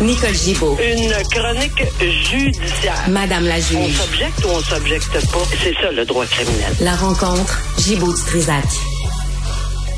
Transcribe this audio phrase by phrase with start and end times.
[0.00, 0.76] Nicole Gibaud.
[0.82, 3.08] Une chronique judiciaire.
[3.10, 3.96] Madame la On juge.
[3.96, 5.38] s'objecte ou on s'objecte pas?
[5.62, 6.72] C'est ça le droit criminel.
[6.80, 8.64] La rencontre, Gibaud-Strisac.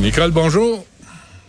[0.01, 0.84] Nicole, bonjour.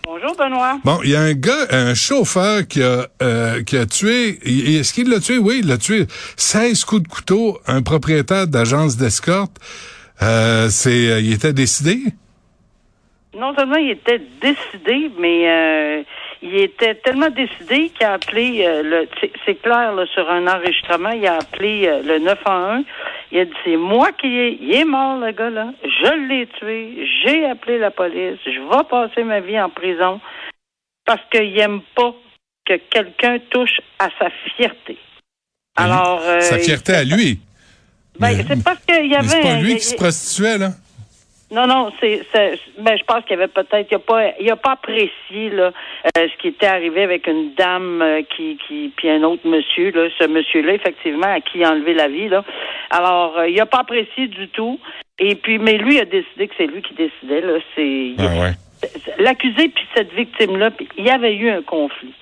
[0.05, 0.79] Bonjour Benoît.
[0.85, 4.39] Bon, il y a un gars, un chauffeur qui a, euh, qui a tué,
[4.79, 5.37] est-ce qu'il l'a tué?
[5.37, 6.07] Oui, il l'a tué.
[6.37, 9.57] 16 coups de couteau, un propriétaire d'agence d'escorte.
[10.21, 11.99] Euh, c'est, euh, il était décidé?
[13.37, 16.03] Non seulement il était décidé, mais euh,
[16.41, 19.07] il était tellement décidé qu'il a appelé, euh, le,
[19.45, 22.83] c'est- clair, là, sur un enregistrement, il a appelé euh, le 911.
[23.31, 25.73] Il a dit, c'est moi qui ai, il est mort, le gars, là.
[25.83, 27.07] Je l'ai tué.
[27.23, 28.39] J'ai appelé la police.
[28.45, 30.21] Je vais passer ma vie en prison
[31.05, 32.13] parce qu'il aime pas
[32.65, 34.97] que quelqu'un touche à sa fierté.
[35.75, 37.39] Alors, euh, Sa fierté à lui.
[38.19, 39.27] ben, c'est parce qu'il y avait...
[39.27, 40.71] c'est pas lui qui se prostituait, là?
[41.49, 44.51] Non, non, c'est, c'est- ben, je pense qu'il y avait peut-être, il a pas, il
[44.51, 45.71] a pas apprécié là
[46.17, 49.91] euh, ce qui était arrivé avec une dame euh, qui, qui, puis un autre monsieur
[49.91, 52.43] là, ce monsieur-là effectivement à qui il a enlevé la vie là.
[52.89, 54.79] Alors, euh, il a pas apprécié du tout.
[55.19, 57.53] Et puis, mais lui a décidé que c'est lui qui décidait là.
[57.75, 58.51] C'est Ah ouais.
[59.17, 62.13] l'accusé puis cette victime-là, puis il y avait eu un conflit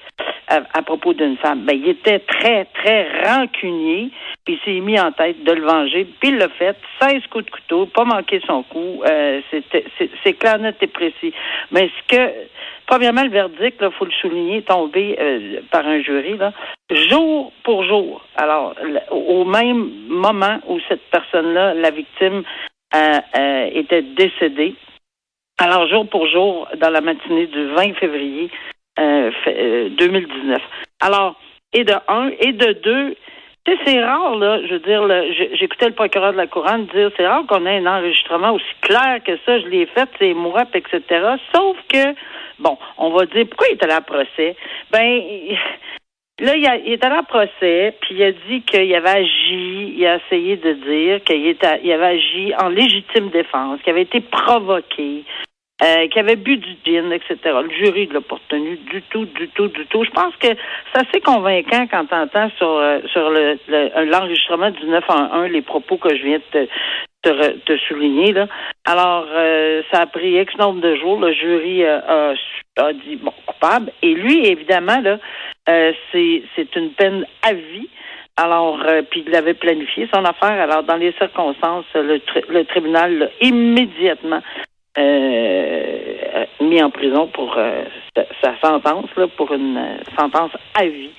[0.47, 1.65] à, à propos d'une femme.
[1.65, 4.11] Ben, il était très, très rancunier,
[4.45, 6.75] puis il s'est mis en tête de le venger, puis il l'a fait.
[7.01, 9.01] 16 coups de couteau, pas manqué son coup.
[9.05, 11.33] Euh, c'est, clair, net et précis.
[11.71, 12.31] Mais ce que,
[12.85, 16.53] premièrement, le verdict, il faut le souligner, tombé euh, par un jury, là,
[16.91, 18.25] jour pour jour.
[18.35, 18.75] Alors,
[19.11, 22.43] au même moment où cette personne-là, la victime,
[22.95, 24.75] euh, euh, était décédée,
[25.57, 28.51] alors, jour pour jour, dans la matinée du 20 février
[29.00, 30.61] euh, fait- euh, 2019.
[31.01, 31.35] Alors,
[31.73, 33.16] et de un, et de deux,
[33.66, 35.07] tu sais, c'est rare, là, je veux dire,
[35.56, 39.19] j'écoutais le procureur de la Couronne dire, c'est rare qu'on ait un enregistrement aussi clair
[39.25, 41.01] que ça, je l'ai fait, c'est moi, etc.
[41.53, 42.13] Sauf que,
[42.59, 44.56] bon, on va dire, pourquoi il est allé à procès?
[44.91, 45.22] Ben,
[46.38, 50.17] Là, il, est allé en procès, puis il a dit qu'il avait agi, il a
[50.17, 55.23] essayé de dire qu'il avait agi en légitime défense, qu'il avait été provoqué,
[55.84, 57.38] euh, qu'il avait bu du gin, etc.
[57.44, 60.03] Le jury ne l'a pas retenu du tout, du tout, du tout.
[60.03, 64.72] Je pense que c'est assez convaincant quand tu entends sur, euh, sur le, le- l'enregistrement
[64.72, 66.68] du 911 les propos que je viens de
[67.24, 68.31] te, te, te souligner.
[68.31, 68.47] Là.
[68.86, 71.19] Alors, euh, ça a pris X nombre de jours.
[71.19, 72.34] Le jury euh, a,
[72.81, 73.92] a dit, bon, coupable.
[74.02, 75.18] Et lui, évidemment, là,
[75.68, 77.90] euh, c'est, c'est une peine à vie.
[78.38, 80.59] Alors, euh, puis il avait planifié son affaire.
[80.62, 84.42] Alors, dans les circonstances, le, le tribunal l'a immédiatement
[84.97, 87.83] euh, mis en prison pour euh,
[88.41, 91.11] sa, sentence, là, pour une euh, sentence à vie,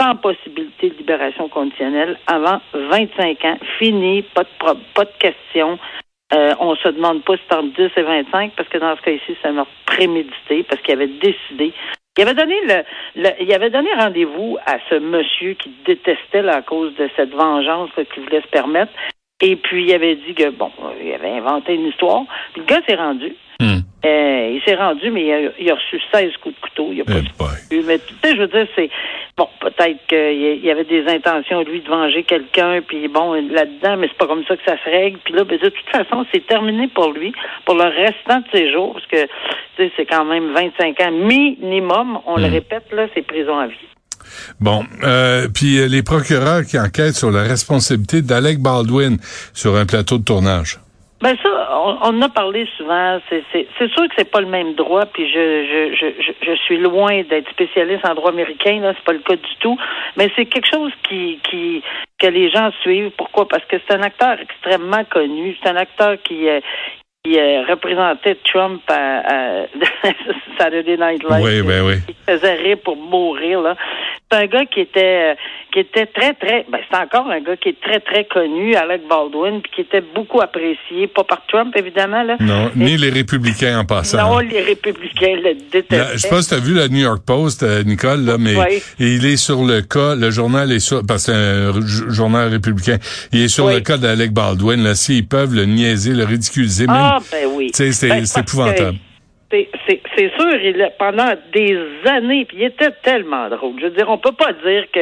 [0.00, 3.58] sans possibilité de libération conditionnelle avant 25 ans.
[3.78, 4.48] Fini, pas de,
[4.94, 5.78] pas de question.
[6.34, 9.02] Euh, on se demande pas si c'est entre 10 et 25, parce que dans ce
[9.02, 11.72] cas-ci, c'est un meurtre prémédité, parce qu'il avait décidé.
[12.18, 12.82] Il avait donné le,
[13.22, 17.90] le- il avait donné rendez-vous à ce monsieur qui détestait à cause de cette vengeance
[18.12, 18.92] qu'il voulait se permettre.
[19.42, 20.70] Et puis il avait dit que bon,
[21.04, 22.22] il avait inventé une histoire.
[22.52, 23.34] Puis le gars s'est rendu.
[23.60, 23.80] Hmm.
[24.04, 26.88] Euh, il s'est rendu, mais il a, il a reçu 16 coups de couteau.
[26.92, 27.84] Il a pas Eh boy.
[27.86, 28.90] mais tu sais, je veux dire, c'est
[29.36, 34.08] bon, peut-être qu'il y avait des intentions lui de venger quelqu'un, puis bon, là-dedans, mais
[34.08, 35.18] c'est pas comme ça que ça se règle.
[35.24, 37.32] Puis là, ben, de toute façon, c'est terminé pour lui,
[37.64, 39.28] pour le restant de ses jours, parce que tu
[39.84, 42.18] sais, c'est quand même 25 ans minimum.
[42.26, 42.52] On le Mm.
[42.52, 43.76] répète là, c'est prison à vie.
[44.60, 49.18] Bon, euh, puis euh, les procureurs qui enquêtent sur la responsabilité d'Alec Baldwin
[49.52, 50.78] sur un plateau de tournage.
[51.22, 51.48] Ben ça,
[51.84, 53.20] on, on en a parlé souvent.
[53.30, 53.44] C'est,
[53.78, 58.30] sûr que c'est pas le même droit, puis je, suis loin d'être spécialiste en droit
[58.30, 59.78] américain, là, c'est pas le cas du tout.
[60.16, 63.12] Mais c'est quelque chose que les gens suivent.
[63.16, 63.46] Pourquoi?
[63.46, 65.56] Parce que c'est un acteur extrêmement connu.
[65.62, 66.60] C'est un acteur qui, euh,
[67.24, 69.20] qui euh, représentait Trump à,
[69.62, 69.66] à
[70.58, 71.40] Saturday Night Live.
[71.44, 71.94] Oui, ben oui.
[72.08, 73.76] Il faisait rire pour mourir, là.
[74.30, 75.34] C'est un gars qui était, euh,
[75.72, 79.02] qui était très, très, ben, c'est encore un gars qui est très, très connu, Alec
[79.08, 82.36] Baldwin, puis qui était beaucoup apprécié, pas par Trump, évidemment, là.
[82.40, 84.18] Non, ni les républicains en passant.
[84.26, 86.12] Non, les républicains le détestaient.
[86.14, 88.56] je sais pas si tu as vu le New York Post, euh, Nicole, là, mais
[88.56, 88.82] Oui.
[88.98, 92.96] il est sur le cas, le journal est sur, parce que c'est un journal républicain,
[93.32, 93.74] il est sur Oui.
[93.74, 97.70] le cas d'Alec Baldwin, là, s'ils peuvent le niaiser, le ridiculiser, même, ben oui.
[97.74, 98.98] c'est Ben, épouvantable.
[98.98, 99.11] que
[99.52, 103.74] C'est sûr, il a- pendant des années, puis il était tellement drôle.
[103.80, 105.00] Je veux dire, on peut pas dire que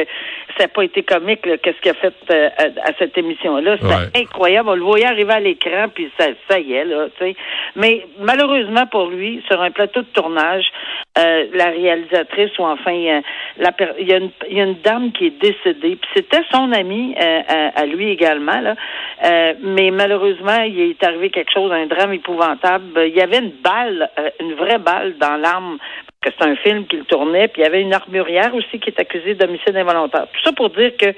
[0.57, 3.77] ça n'a pas été comique, qu'est-ce qu'il a fait euh, à, à cette émission-là.
[3.77, 4.21] C'était Ouais.
[4.23, 4.69] incroyable.
[4.69, 7.35] On le voyait arriver à l'écran, puis ça, ça y est, là, tu sais.
[7.75, 10.65] Mais malheureusement pour lui, sur un plateau de tournage,
[11.17, 13.21] euh, la réalisatrice, ou enfin, euh,
[13.57, 16.43] la il y, a une- il y a une dame qui est décédée, puis c'était
[16.51, 18.75] son ami à, à lui également, là.
[19.61, 22.83] Mais malheureusement, il est arrivé quelque chose, un drame épouvantable.
[23.07, 24.09] Il y avait une balle,
[24.41, 25.77] une vraie balle dans l'arme,
[26.21, 28.89] parce que c'est un film qu'il tournait, puis il y avait une armurière aussi qui
[28.89, 30.27] est accusée d'homicide involontaire.
[30.33, 31.13] Tout ça pour dire que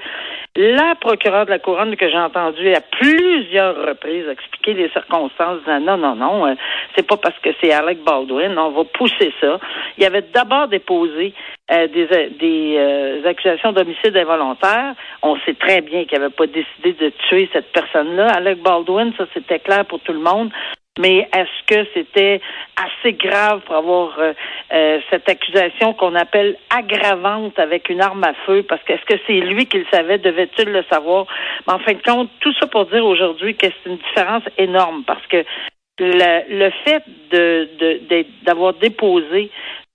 [0.56, 5.80] la procureure de la couronne que j'ai entendue à plusieurs reprises expliquer les circonstances, disant
[5.80, 6.54] non, non, non, euh,
[6.94, 9.58] c'est pas parce que c'est Alec Baldwin, on va pousser ça.
[9.98, 11.34] Il avait d'abord déposé
[11.70, 14.94] euh, des, euh, des accusations d'homicide involontaire.
[15.22, 18.28] On sait très bien qu'il n'avait pas décidé de tuer cette personne-là.
[18.28, 20.50] Alec Baldwin, ça c'était clair pour tout le monde.
[20.98, 22.40] Mais est-ce que c'était
[22.76, 24.32] assez grave pour avoir euh,
[24.72, 28.62] euh, cette accusation qu'on appelle aggravante avec une arme à feu?
[28.62, 30.18] Parce que est-ce que c'est lui qui le savait?
[30.18, 31.26] Devait-il le savoir?
[31.66, 35.02] Mais en fin de compte, tout ça pour dire aujourd'hui que c'est une différence énorme
[35.04, 35.44] parce que
[35.98, 39.50] le, le fait de de- d'avoir déposé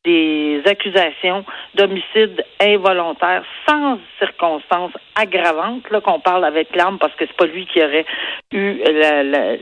[0.06, 1.44] des accusations
[1.76, 7.66] d'homicide involontaire sans circonstances aggravantes, là qu'on parle avec l'arme, parce que c'est pas lui
[7.68, 8.06] qui aurait
[8.54, 9.56] eu la, la-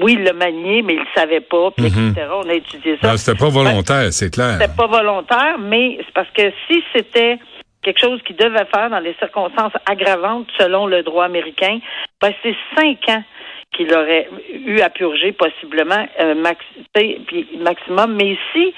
[0.00, 2.10] oui, il l'a manié, mais il savait pas, puis Mhm.
[2.10, 2.26] etc.
[2.32, 3.08] On a étudié ça.
[3.10, 4.58] Non, c'était pas volontaire, c'est clair.
[4.60, 7.38] C'était pas volontaire, mais c'est parce que si c'était
[7.82, 11.80] quelque chose qu'il devait faire dans les circonstances aggravantes selon le droit américain,
[12.22, 13.22] ben c'est cinq ans
[13.76, 16.34] qu'il aurait eu à purger possiblement euh,
[17.58, 18.14] maximum.
[18.14, 18.72] Mais ici,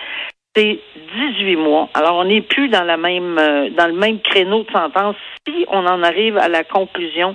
[0.56, 0.78] c'est
[1.14, 1.88] 18 mois.
[1.94, 5.16] Alors on n'est plus dans la même euh, dans le même créneau de sentence
[5.46, 7.34] si on en arrive à la conclusion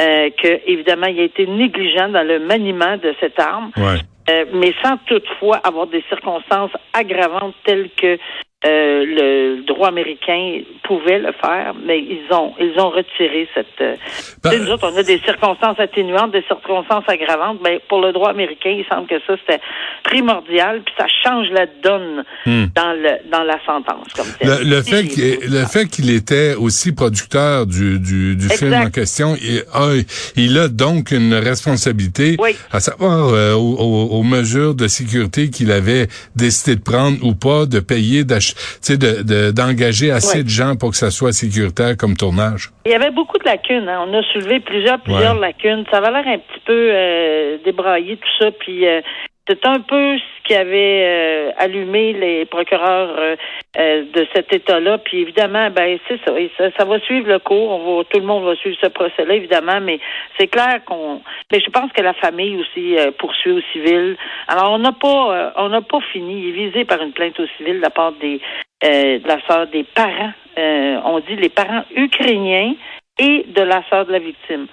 [0.00, 3.70] euh, que évidemment il a été négligent dans le maniement de cette arme.
[3.76, 3.98] Ouais.
[4.30, 8.18] Euh, mais sans toutefois avoir des circonstances aggravantes telles que
[8.66, 13.66] euh, le droit américain pouvait le faire, mais ils ont ils ont retiré cette.
[13.80, 13.94] euh,
[14.42, 18.30] Ben, nous autres, on a des circonstances atténuantes, des circonstances aggravantes, mais pour le droit
[18.30, 19.60] américain, il semble que ça c'était
[20.02, 22.66] primordial, puis ça change la donne Hmm.
[22.74, 24.26] dans le dans la sentence comme.
[24.42, 28.90] Le, le fait qu'il le fait qu'il était aussi producteur du, du, du film en
[28.90, 29.94] question, il a,
[30.36, 32.56] il a donc une responsabilité Oui.
[32.72, 36.06] à savoir euh, aux, mesures de sécurité qu'il avait
[36.36, 40.44] décidé de prendre ou pas, de payer, d'ach- tu sais, de- de- d'engager assez Ouais.
[40.44, 42.70] de gens pour que ça soit sécuritaire comme tournage.
[42.86, 43.88] Il y avait beaucoup de lacunes.
[43.88, 44.04] hein.
[44.08, 45.40] On a soulevé plusieurs, plusieurs Ouais.
[45.40, 45.84] lacunes.
[45.90, 48.50] Ça avait l'air un petit peu euh, débraillé, tout ça.
[48.58, 49.00] Puis euh,
[49.48, 53.36] c'est un peu ce qui avait euh, allumé les procureurs euh,
[53.78, 54.98] euh, de cet État-là.
[54.98, 56.84] Puis évidemment, ben c'est ça, ça.
[56.84, 58.04] va suivre le cours.
[58.10, 59.80] Tout le monde va suivre ce procès-là, évidemment.
[59.80, 59.98] Mais
[60.38, 61.22] c'est clair qu'on.
[61.50, 64.16] Mais je pense que la famille aussi poursuit au civil.
[64.48, 66.42] Alors on n'a pas, on n'a pas fini.
[66.42, 68.40] Il est visé par une plainte au civil de la part des
[68.82, 70.32] de la sœur des parents.
[70.56, 72.74] On dit les parents ukrainiens
[73.18, 74.66] et de la sœur de la victime.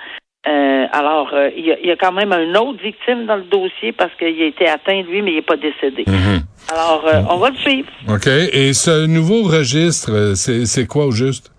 [0.47, 3.37] Euh, alors, euh, il y, a, il y a quand même un autre victime dans
[3.37, 6.03] le dossier parce qu'il a été atteint, lui, mais il n'est pas décédé.
[6.07, 6.41] Mhm.
[6.71, 7.89] Alors, euh, on va le suivre.
[8.07, 8.27] OK.
[8.27, 11.51] Et ce nouveau registre, euh, c'est c'est quoi au juste?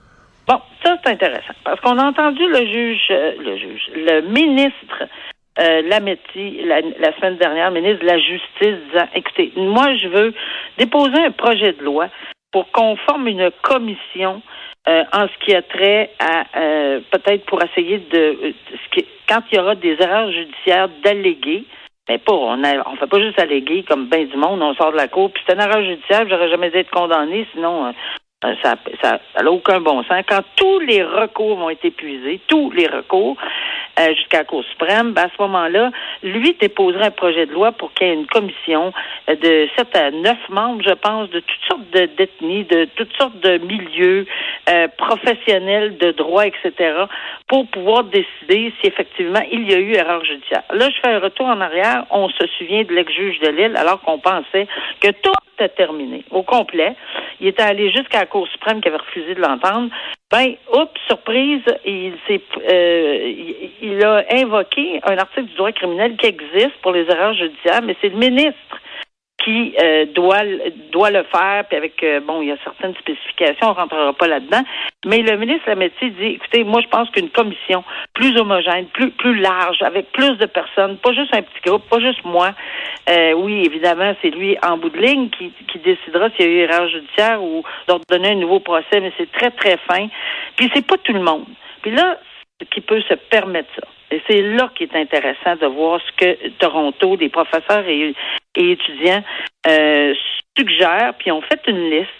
[0.46, 1.54] Bon, ça, c'est intéressant.
[1.64, 5.02] Parce qu'on a entendu le juge, euh, le juge, le ministre
[5.58, 10.34] euh, Lametti, la, la semaine dernière, ministre de la Justice, disant, écoutez, moi, je veux
[10.78, 12.08] déposer un projet de loi
[12.52, 14.42] pour qu'on forme une commission
[14.88, 19.06] euh, en ce qui a trait à euh, peut-être pour essayer de euh, ce qui-
[19.28, 21.64] quand il y aura des erreurs judiciaires d'alléguer,
[22.08, 24.92] mais pas on a, on fait pas juste alléguer comme ben du monde, on sort
[24.92, 27.90] de la cour, puis c'est une erreur judiciaire, j'aurais jamais être condamné, sinon euh,
[28.62, 30.22] ça ça ça n'a aucun bon sens.
[30.28, 33.36] Quand tous les recours vont être épuisés, tous les recours
[33.98, 35.90] euh, jusqu'à la Cour suprême, ben, à ce moment-là,
[36.22, 38.92] lui déposerait un projet de loi pour qu'il y ait une commission
[39.30, 43.14] euh, de 7 à 9 membres, je pense, de toutes sortes de d'ethnies, de toutes
[43.16, 44.26] sortes de milieux
[44.68, 46.72] euh, professionnels, de droit, etc.,
[47.48, 50.62] pour pouvoir décider si effectivement il y a eu erreur judiciaire.
[50.72, 52.04] Là, je fais un retour en arrière.
[52.10, 54.66] On se souvient de l'ex-juge de Lille, alors qu'on pensait
[55.00, 56.94] que tout était terminé, au complet.
[57.40, 59.90] Il était allé jusqu'à la Cour suprême qui avait refusé de l'entendre.
[60.30, 62.14] Ben, oups, surprise, il
[62.70, 63.32] euh,
[63.80, 67.96] il, a invoqué un article du droit criminel qui existe pour les erreurs judiciaires, mais
[68.00, 68.80] c'est le ministre
[69.44, 70.42] qui euh, doit
[70.90, 74.26] doit le faire, puis avec euh, bon, il y a certaines spécifications, on rentrera pas
[74.26, 74.62] là-dedans.
[75.04, 77.84] Mais le ministre Lametti dit, écoutez, moi je pense qu'une commission
[78.16, 82.00] plus homogène, plus plus large, avec plus de personnes, pas juste un petit groupe, pas
[82.00, 82.52] juste moi.
[83.10, 86.52] Euh, oui, évidemment, c'est lui en bout de ligne qui, qui décidera s'il y a
[86.52, 90.08] eu erreur judiciaire ou d'ordonner un nouveau procès, mais c'est très très fin.
[90.56, 91.44] Puis c'est pas tout le monde.
[91.82, 92.18] Puis là,
[92.70, 93.86] qui peut se permettre ça.
[94.10, 98.14] Et c'est là qu'il est intéressant de voir ce que Toronto, des professeurs et,
[98.54, 99.22] étudiants
[99.66, 100.14] euh,
[100.56, 102.10] suggèrent, puis ont fait une liste.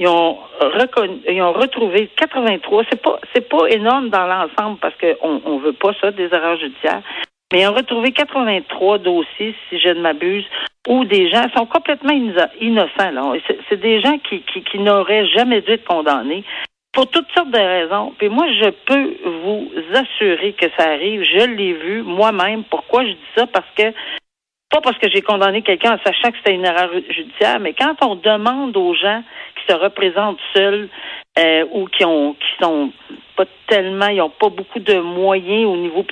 [0.00, 2.84] Ils ont, reconnu, ils ont retrouvé 83.
[2.90, 6.56] C'est pas c'est pas énorme dans l'ensemble parce qu'on on veut pas ça des erreurs
[6.56, 7.02] judiciaires.
[7.52, 10.46] Mais ils ont retrouvé 83 dossiers, si je ne m'abuse,
[10.88, 12.14] où des gens sont complètement
[12.60, 13.10] innocents.
[13.10, 13.34] Là.
[13.68, 16.44] C'est, des gens qui, qui, qui n'auraient jamais dû être condamnés
[16.92, 18.14] pour toutes sortes de raisons.
[18.16, 21.22] Puis moi, je peux vous assurer que ça arrive.
[21.24, 22.64] Je l'ai vu moi-même.
[22.64, 23.46] Pourquoi je dis ça?
[23.46, 23.92] Parce que
[24.70, 27.94] pas parce que j'ai condamné quelqu'un en sachant que c'était une erreur judiciaire, mais quand
[28.02, 29.22] on demande aux gens
[29.56, 30.88] qui se représentent seuls
[31.38, 32.92] euh, ou qui ont qui sont
[33.36, 36.04] pas tellement, ils ont pas beaucoup de moyens au niveau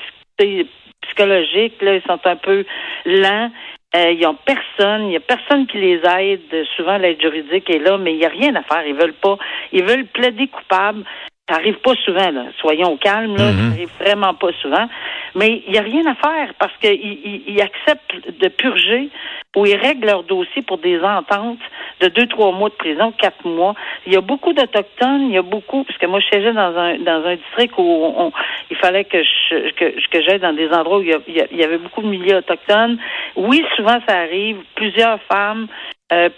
[1.03, 2.65] psychologique, là, ils sont un peu
[3.05, 3.50] lents.
[3.97, 6.67] Euh, ils n'ont personne, il n'y a personne qui les aide.
[6.77, 8.87] Souvent, l'aide juridique est là, mais il n'y a rien à faire.
[8.87, 9.38] Ils veulent pas.
[9.73, 11.05] Ils veulent plaider coupable.
[11.49, 12.45] Ça arrive pas souvent, là.
[12.61, 13.52] Soyons calmes, là.
[13.52, 14.87] Ça arrive vraiment pas souvent.
[15.35, 19.09] Mais il n'y a rien à faire parce qu'ils ils, acceptent de purger
[19.57, 21.59] ou ils règlent leur dossier pour des ententes
[22.00, 23.75] de deux, trois mois de prison, quatre mois.
[24.07, 26.76] Il y a beaucoup d'Autochtones, il y a beaucoup, parce que moi, je siégeais dans
[26.76, 28.33] un, dans un district où on,
[28.71, 31.64] il fallait que je, que, que j'aille dans des endroits où il y, il y,
[31.64, 32.99] avait beaucoup de milieux autochtones.
[33.37, 34.59] Oui, souvent, ça arrive.
[34.75, 35.67] Plusieurs femmes,
[36.12, 36.28] euh,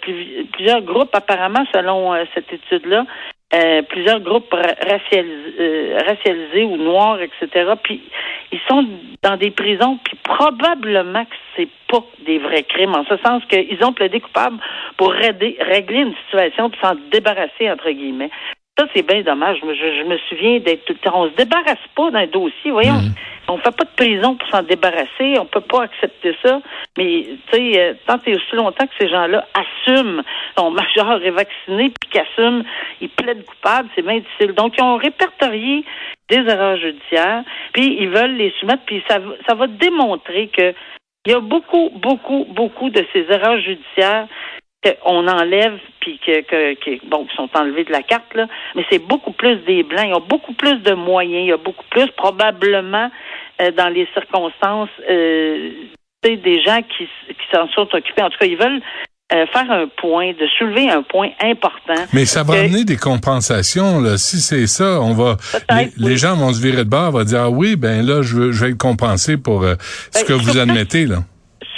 [0.51, 3.05] plusieurs groupes, apparemment, selon euh, cette étude-là,
[3.53, 7.73] euh, plusieurs groupes racialisés, euh, racialisés ou noirs, etc.
[7.83, 8.01] Puis
[8.51, 8.85] ils sont
[9.21, 13.83] dans des prisons, puis probablement que c'est pas des vrais crimes, en ce sens qu'ils
[13.83, 14.57] ont plaidé coupable
[14.97, 18.31] pour régler une situation puis s'en débarrasser entre guillemets.
[18.81, 19.57] Ça, c'est bien dommage.
[19.61, 21.21] Je, je, me souviens d'être tout le temps.
[21.21, 22.93] On se débarrasse pas d'un dossier, voyons.
[22.93, 23.13] Mhm.
[23.47, 25.37] On fait pas de prison pour s'en débarrasser.
[25.39, 26.61] On peut pas accepter ça.
[26.97, 30.23] Mais, tu sais, euh, tant et aussi longtemps que ces gens-là assument,
[30.57, 32.63] sont majeurs et vaccinés, puis qu'assument,
[33.01, 34.53] ils plaident coupables, c'est bien difficile.
[34.53, 35.85] Donc, ils ont répertorié
[36.27, 40.73] des erreurs judiciaires, puis ils veulent les soumettre, puis ça, ça va démontrer que
[41.27, 44.27] il y a beaucoup, beaucoup, beaucoup de ces erreurs judiciaires
[44.83, 48.99] qu'on enlève puis que, que, bon, qui sont enlevés de la carte, là, mais c'est
[48.99, 50.05] beaucoup plus des blancs.
[50.07, 51.43] Ils ont beaucoup plus de moyens.
[51.43, 53.11] Il y a beaucoup plus, probablement,
[53.61, 55.71] euh, dans les circonstances, euh,
[56.23, 58.23] des gens qui, qui s'en sont occupés.
[58.23, 58.81] En tout cas, ils veulent
[59.33, 62.03] euh, faire un point, de soulever un point important.
[62.11, 64.17] Mais ça va amener des compensations, là.
[64.17, 65.37] Si c'est ça, on va,
[65.97, 68.65] les, gens vont se virer de bord, vont dire, ah oui, ben là, je, je
[68.65, 69.75] vais être compensé pour euh,
[70.13, 71.19] ce ben, que vous admettez, là.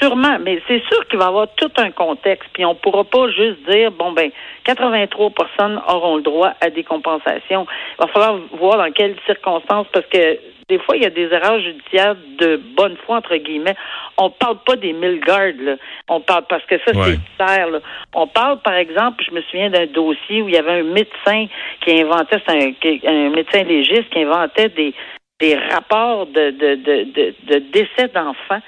[0.03, 3.29] Sûrement, mais c'est sûr qu'il va y avoir tout un contexte, puis on pourra pas
[3.29, 4.31] juste dire bon ben
[4.65, 7.65] 83 personnes auront le droit à des compensations.
[7.97, 11.31] Il va falloir voir dans quelles circonstances, parce que des fois, il y a des
[11.31, 13.75] erreurs judiciaires de bonne foi, entre guillemets.
[14.17, 15.75] On parle pas des mille gardes, là.
[16.09, 17.67] On parle, parce que ça, c'est clair,
[18.13, 21.47] On parle, par exemple, je me souviens d'un dossier où il y avait un médecin
[21.81, 22.75] qui inventait, c'est
[23.07, 24.93] un, un médecin légiste qui inventait des,
[25.39, 28.61] des rapports de, de, de, de décès d'enfants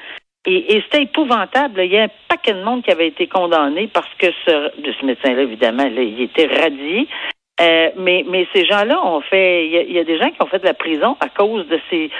[0.46, 1.82] et, c'était épouvantable.
[1.84, 5.06] Il y a un paquet de monde qui avait été condamné parce que ce, ce
[5.06, 7.08] médecin-là, évidemment, il était radié.
[7.62, 10.60] Euh, mais, mais ces gens-là ont fait, il y, a, des gens qui ont fait
[10.60, 12.12] de la prison à cause de ces,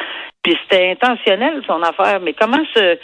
[0.42, 2.22] puis c'était intentionnel son affaire.
[2.22, 2.98] Mais comment se,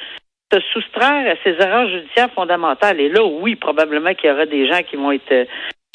[0.52, 3.02] se soustraire à ces erreurs judiciaires fondamentales?
[3.02, 5.48] Et là, oui, probablement qu'il y aura des gens qui vont être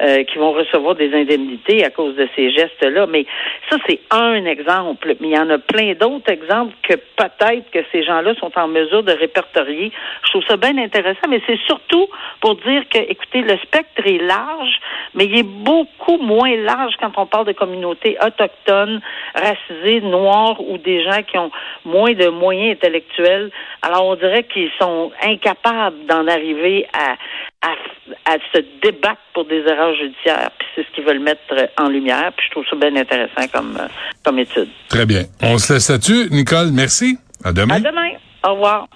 [0.03, 3.07] euh, qui vont recevoir des indemnités à cause de ces gestes-là.
[3.07, 3.25] Mais
[3.71, 5.15] ça, c'est un exemple.
[5.21, 8.69] Mais il y en a plein d'autres exemples que peut-être que ces gens-là sont en
[8.69, 9.91] mesure de répertorier.
[10.23, 12.09] Je trouve ça bien intéressant, mais c'est surtout
[12.43, 14.81] pour dire que, écoutez, le spectre est large,
[15.15, 19.01] mais il est beaucoup moins large quand on parle de communautés autochtones,
[19.35, 21.51] racisées, noires ou des gens qui ont
[21.87, 23.51] moins de moyens intellectuels.
[23.81, 27.17] Alors, on dirait qu'ils sont incapables d'en arriver à,
[28.25, 30.51] à, se débattre pour des erreurs judiciaires.
[30.59, 31.41] Puis c'est ce qu'ils veulent mettre
[31.79, 32.33] en lumière.
[32.37, 33.89] Puis je trouve ça bien intéressant comme, euh,
[34.25, 34.69] comme étude.
[34.89, 35.23] Très bien.
[35.43, 36.29] On se laisse là-dessus.
[36.31, 37.19] Nicole, merci.
[37.45, 37.77] À demain.
[37.77, 38.11] À demain.
[38.45, 38.89] Au revoir.